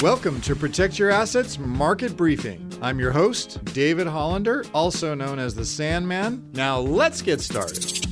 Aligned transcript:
Welcome 0.00 0.40
to 0.42 0.54
Protect 0.54 0.98
Your 0.98 1.10
Assets 1.10 1.58
Market 1.58 2.16
Briefing. 2.16 2.72
I'm 2.80 3.00
your 3.00 3.10
host, 3.10 3.64
David 3.74 4.06
Hollander, 4.06 4.64
also 4.72 5.12
known 5.12 5.40
as 5.40 5.56
the 5.56 5.64
Sandman. 5.64 6.48
Now 6.52 6.78
let's 6.78 7.20
get 7.20 7.40
started. 7.40 8.06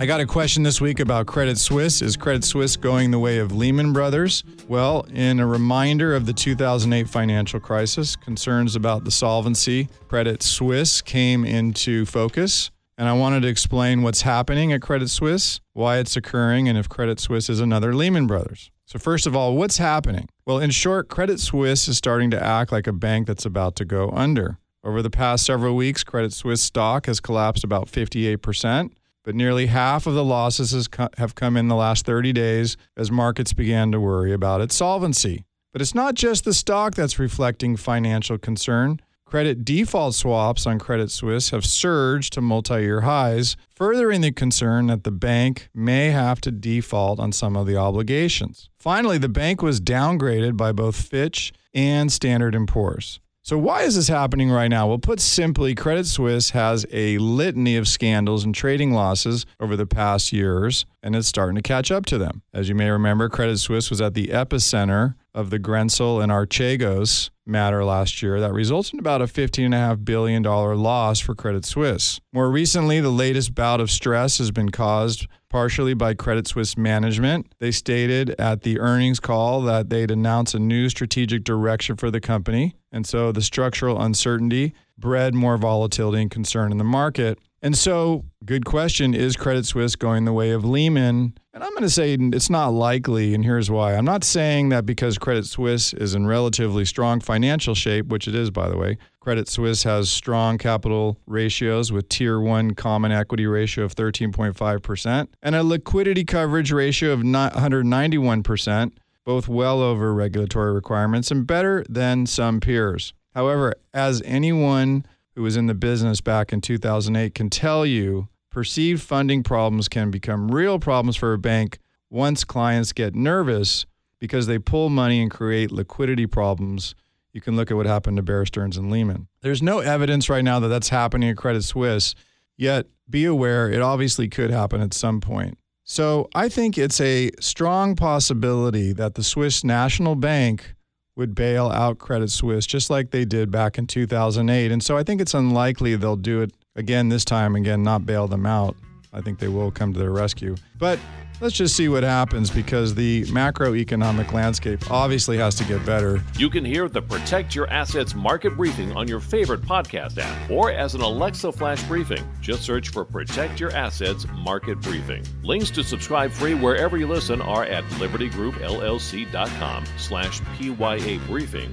I 0.00 0.06
got 0.06 0.20
a 0.20 0.26
question 0.26 0.64
this 0.64 0.80
week 0.80 0.98
about 0.98 1.26
Credit 1.26 1.56
Suisse. 1.56 2.02
Is 2.02 2.16
Credit 2.16 2.42
Suisse 2.42 2.76
going 2.76 3.12
the 3.12 3.18
way 3.20 3.38
of 3.38 3.52
Lehman 3.52 3.92
Brothers? 3.92 4.42
Well, 4.66 5.06
in 5.12 5.38
a 5.38 5.46
reminder 5.46 6.16
of 6.16 6.26
the 6.26 6.32
2008 6.32 7.08
financial 7.08 7.60
crisis, 7.60 8.16
concerns 8.16 8.74
about 8.74 9.04
the 9.04 9.12
solvency, 9.12 9.88
Credit 10.08 10.42
Suisse 10.42 11.00
came 11.00 11.44
into 11.44 12.04
focus. 12.06 12.72
And 12.96 13.08
I 13.08 13.12
wanted 13.12 13.40
to 13.40 13.48
explain 13.48 14.02
what's 14.02 14.22
happening 14.22 14.72
at 14.72 14.80
Credit 14.80 15.10
Suisse, 15.10 15.60
why 15.72 15.98
it's 15.98 16.16
occurring, 16.16 16.68
and 16.68 16.78
if 16.78 16.88
Credit 16.88 17.18
Suisse 17.18 17.50
is 17.50 17.58
another 17.58 17.92
Lehman 17.92 18.26
Brothers. 18.26 18.70
So, 18.86 18.98
first 18.98 19.26
of 19.26 19.34
all, 19.34 19.56
what's 19.56 19.78
happening? 19.78 20.28
Well, 20.46 20.58
in 20.58 20.70
short, 20.70 21.08
Credit 21.08 21.40
Suisse 21.40 21.88
is 21.88 21.96
starting 21.96 22.30
to 22.30 22.42
act 22.42 22.70
like 22.70 22.86
a 22.86 22.92
bank 22.92 23.26
that's 23.26 23.46
about 23.46 23.74
to 23.76 23.84
go 23.84 24.10
under. 24.10 24.58
Over 24.84 25.02
the 25.02 25.10
past 25.10 25.46
several 25.46 25.74
weeks, 25.74 26.04
Credit 26.04 26.32
Suisse 26.32 26.60
stock 26.60 27.06
has 27.06 27.18
collapsed 27.18 27.64
about 27.64 27.88
58%, 27.88 28.90
but 29.24 29.34
nearly 29.34 29.66
half 29.66 30.06
of 30.06 30.14
the 30.14 30.24
losses 30.24 30.86
co- 30.86 31.08
have 31.16 31.34
come 31.34 31.56
in 31.56 31.68
the 31.68 31.74
last 31.74 32.04
30 32.04 32.32
days 32.32 32.76
as 32.96 33.10
markets 33.10 33.54
began 33.54 33.90
to 33.92 33.98
worry 33.98 34.32
about 34.32 34.60
its 34.60 34.76
solvency. 34.76 35.44
But 35.72 35.80
it's 35.80 35.94
not 35.94 36.14
just 36.14 36.44
the 36.44 36.54
stock 36.54 36.94
that's 36.94 37.18
reflecting 37.18 37.76
financial 37.76 38.38
concern. 38.38 39.00
Credit 39.34 39.64
default 39.64 40.14
swaps 40.14 40.64
on 40.64 40.78
Credit 40.78 41.10
Suisse 41.10 41.50
have 41.50 41.64
surged 41.64 42.34
to 42.34 42.40
multi 42.40 42.82
year 42.82 43.00
highs, 43.00 43.56
furthering 43.68 44.20
the 44.20 44.30
concern 44.30 44.86
that 44.86 45.02
the 45.02 45.10
bank 45.10 45.70
may 45.74 46.12
have 46.12 46.40
to 46.42 46.52
default 46.52 47.18
on 47.18 47.32
some 47.32 47.56
of 47.56 47.66
the 47.66 47.76
obligations. 47.76 48.70
Finally, 48.78 49.18
the 49.18 49.28
bank 49.28 49.60
was 49.60 49.80
downgraded 49.80 50.56
by 50.56 50.70
both 50.70 50.94
Fitch 50.94 51.52
and 51.74 52.12
Standard 52.12 52.56
& 52.66 52.68
Poor's. 52.68 53.18
So 53.42 53.58
why 53.58 53.82
is 53.82 53.96
this 53.96 54.06
happening 54.06 54.52
right 54.52 54.68
now? 54.68 54.86
Well, 54.86 54.98
put 54.98 55.18
simply, 55.18 55.74
Credit 55.74 56.06
Suisse 56.06 56.50
has 56.50 56.86
a 56.92 57.18
litany 57.18 57.76
of 57.76 57.88
scandals 57.88 58.44
and 58.44 58.54
trading 58.54 58.92
losses 58.92 59.46
over 59.58 59.74
the 59.74 59.84
past 59.84 60.32
years, 60.32 60.86
and 61.02 61.16
it's 61.16 61.26
starting 61.26 61.56
to 61.56 61.60
catch 61.60 61.90
up 61.90 62.06
to 62.06 62.18
them. 62.18 62.42
As 62.52 62.68
you 62.68 62.76
may 62.76 62.88
remember, 62.88 63.28
Credit 63.28 63.58
Suisse 63.58 63.90
was 63.90 64.00
at 64.00 64.14
the 64.14 64.28
epicenter 64.28 65.16
of 65.34 65.50
the 65.50 65.58
Greensill 65.58 66.22
and 66.22 66.30
Archegos 66.30 67.30
matter 67.46 67.84
last 67.84 68.22
year 68.22 68.40
that 68.40 68.52
resulted 68.52 68.94
in 68.94 69.00
about 69.00 69.20
a 69.20 69.26
$15.5 69.26 70.04
billion 70.04 70.42
loss 70.42 71.20
for 71.20 71.34
Credit 71.34 71.64
Suisse. 71.64 72.20
More 72.32 72.50
recently, 72.50 73.00
the 73.00 73.10
latest 73.10 73.54
bout 73.54 73.80
of 73.80 73.90
stress 73.90 74.38
has 74.38 74.50
been 74.50 74.70
caused 74.70 75.26
partially 75.50 75.94
by 75.94 76.14
Credit 76.14 76.48
Suisse 76.48 76.76
management. 76.76 77.54
They 77.58 77.70
stated 77.70 78.34
at 78.38 78.62
the 78.62 78.80
earnings 78.80 79.20
call 79.20 79.62
that 79.62 79.90
they'd 79.90 80.10
announce 80.10 80.54
a 80.54 80.58
new 80.58 80.88
strategic 80.88 81.44
direction 81.44 81.96
for 81.96 82.10
the 82.10 82.20
company. 82.20 82.74
And 82.90 83.06
so 83.06 83.30
the 83.30 83.42
structural 83.42 84.00
uncertainty 84.00 84.74
bred 84.96 85.34
more 85.34 85.56
volatility 85.56 86.22
and 86.22 86.30
concern 86.30 86.72
in 86.72 86.78
the 86.78 86.84
market. 86.84 87.38
And 87.60 87.76
so, 87.76 88.24
good 88.44 88.64
question 88.64 89.14
is 89.14 89.36
Credit 89.36 89.64
Suisse 89.64 89.96
going 89.96 90.24
the 90.24 90.32
way 90.32 90.50
of 90.50 90.64
Lehman? 90.64 91.34
And 91.54 91.62
I'm 91.62 91.70
going 91.70 91.82
to 91.82 91.90
say 91.90 92.14
it's 92.14 92.50
not 92.50 92.70
likely, 92.70 93.32
and 93.32 93.44
here's 93.44 93.70
why. 93.70 93.94
I'm 93.94 94.04
not 94.04 94.24
saying 94.24 94.70
that 94.70 94.84
because 94.84 95.18
Credit 95.18 95.46
Suisse 95.46 95.92
is 95.92 96.12
in 96.16 96.26
relatively 96.26 96.84
strong 96.84 97.20
financial 97.20 97.76
shape, 97.76 98.06
which 98.06 98.26
it 98.26 98.34
is, 98.34 98.50
by 98.50 98.68
the 98.68 98.76
way. 98.76 98.98
Credit 99.20 99.46
Suisse 99.48 99.84
has 99.84 100.10
strong 100.10 100.58
capital 100.58 101.16
ratios 101.28 101.92
with 101.92 102.08
Tier 102.08 102.40
1 102.40 102.72
common 102.72 103.12
equity 103.12 103.46
ratio 103.46 103.84
of 103.84 103.94
13.5% 103.94 105.28
and 105.44 105.54
a 105.54 105.62
liquidity 105.62 106.24
coverage 106.24 106.72
ratio 106.72 107.12
of 107.12 107.20
191%, 107.20 108.92
both 109.24 109.46
well 109.46 109.80
over 109.80 110.12
regulatory 110.12 110.72
requirements 110.72 111.30
and 111.30 111.46
better 111.46 111.84
than 111.88 112.26
some 112.26 112.58
peers. 112.58 113.14
However, 113.32 113.74
as 113.92 114.22
anyone 114.24 115.06
who 115.36 115.42
was 115.42 115.56
in 115.56 115.66
the 115.66 115.74
business 115.74 116.20
back 116.20 116.52
in 116.52 116.60
2008 116.60 117.32
can 117.32 117.48
tell 117.48 117.86
you 117.86 118.28
perceived 118.54 119.02
funding 119.02 119.42
problems 119.42 119.88
can 119.88 120.12
become 120.12 120.48
real 120.48 120.78
problems 120.78 121.16
for 121.16 121.32
a 121.32 121.38
bank 121.38 121.80
once 122.08 122.44
clients 122.44 122.92
get 122.92 123.12
nervous 123.12 123.84
because 124.20 124.46
they 124.46 124.60
pull 124.60 124.88
money 124.88 125.20
and 125.20 125.28
create 125.28 125.72
liquidity 125.72 126.24
problems. 126.24 126.94
You 127.32 127.40
can 127.40 127.56
look 127.56 127.72
at 127.72 127.76
what 127.76 127.86
happened 127.86 128.16
to 128.16 128.22
Bear 128.22 128.46
Stearns 128.46 128.76
and 128.76 128.92
Lehman. 128.92 129.26
There's 129.40 129.60
no 129.60 129.80
evidence 129.80 130.30
right 130.30 130.44
now 130.44 130.60
that 130.60 130.68
that's 130.68 130.90
happening 130.90 131.30
at 131.30 131.36
Credit 131.36 131.64
Suisse, 131.64 132.14
yet 132.56 132.86
be 133.10 133.24
aware 133.24 133.68
it 133.68 133.82
obviously 133.82 134.28
could 134.28 134.52
happen 134.52 134.80
at 134.80 134.94
some 134.94 135.20
point. 135.20 135.58
So 135.82 136.28
I 136.32 136.48
think 136.48 136.78
it's 136.78 137.00
a 137.00 137.32
strong 137.40 137.96
possibility 137.96 138.92
that 138.92 139.16
the 139.16 139.24
Swiss 139.24 139.64
National 139.64 140.14
Bank 140.14 140.76
would 141.16 141.34
bail 141.34 141.70
out 141.70 141.98
Credit 141.98 142.30
Suisse 142.30 142.66
just 142.66 142.88
like 142.88 143.10
they 143.10 143.24
did 143.24 143.50
back 143.50 143.78
in 143.78 143.88
2008. 143.88 144.70
And 144.70 144.82
so 144.82 144.96
I 144.96 145.02
think 145.02 145.20
it's 145.20 145.34
unlikely 145.34 145.96
they'll 145.96 146.14
do 146.14 146.40
it 146.40 146.52
again 146.76 147.08
this 147.08 147.24
time, 147.24 147.56
again, 147.56 147.82
not 147.82 148.06
bail 148.06 148.28
them 148.28 148.46
out. 148.46 148.76
I 149.12 149.20
think 149.20 149.38
they 149.38 149.48
will 149.48 149.70
come 149.70 149.92
to 149.92 149.98
their 149.98 150.10
rescue. 150.10 150.56
But 150.76 150.98
let's 151.40 151.54
just 151.54 151.76
see 151.76 151.88
what 151.88 152.02
happens 152.02 152.50
because 152.50 152.96
the 152.96 153.22
macroeconomic 153.26 154.32
landscape 154.32 154.90
obviously 154.90 155.38
has 155.38 155.54
to 155.56 155.64
get 155.64 155.86
better. 155.86 156.20
You 156.36 156.50
can 156.50 156.64
hear 156.64 156.88
the 156.88 157.00
Protect 157.00 157.54
Your 157.54 157.70
Assets 157.70 158.14
market 158.14 158.56
briefing 158.56 158.92
on 158.96 159.06
your 159.06 159.20
favorite 159.20 159.62
podcast 159.62 160.18
app 160.18 160.50
or 160.50 160.72
as 160.72 160.96
an 160.96 161.00
Alexa 161.00 161.52
flash 161.52 161.82
briefing. 161.84 162.26
Just 162.40 162.62
search 162.62 162.88
for 162.88 163.04
Protect 163.04 163.60
Your 163.60 163.70
Assets 163.70 164.26
market 164.34 164.80
briefing. 164.80 165.24
Links 165.44 165.70
to 165.70 165.84
subscribe 165.84 166.32
free 166.32 166.54
wherever 166.54 166.96
you 166.96 167.06
listen 167.06 167.40
are 167.40 167.64
at 167.64 167.84
libertygroupllc.com 167.84 169.84
slash 169.96 170.40
PYA 170.58 171.20
briefing. 171.28 171.72